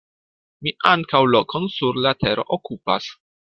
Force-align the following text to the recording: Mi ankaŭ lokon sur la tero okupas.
Mi 0.67 0.73
ankaŭ 0.93 1.21
lokon 1.35 1.69
sur 1.77 2.03
la 2.07 2.17
tero 2.25 2.51
okupas. 2.61 3.15